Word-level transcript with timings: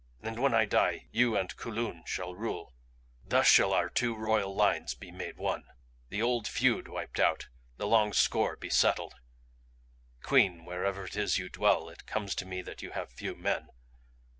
And 0.23 0.39
when 0.41 0.55
I 0.55 0.65
die 0.65 1.05
you 1.11 1.37
and 1.37 1.55
Kulun 1.55 2.03
shall 2.07 2.33
rule. 2.33 2.73
"Thus 3.23 3.45
shall 3.45 3.71
our 3.71 3.87
two 3.87 4.15
royal 4.15 4.51
lines 4.55 4.95
be 4.95 5.11
made 5.11 5.37
one, 5.37 5.65
the 6.09 6.23
old 6.23 6.47
feud 6.47 6.87
wiped 6.87 7.19
out, 7.19 7.49
the 7.77 7.85
long 7.85 8.11
score 8.11 8.55
be 8.55 8.71
settled. 8.71 9.13
Queen 10.23 10.65
wherever 10.65 11.05
it 11.05 11.15
is 11.15 11.37
you 11.37 11.49
dwell 11.49 11.87
it 11.87 12.07
comes 12.07 12.33
to 12.33 12.47
me 12.47 12.63
that 12.63 12.81
you 12.81 12.89
have 12.93 13.11
few 13.13 13.35
men. 13.35 13.67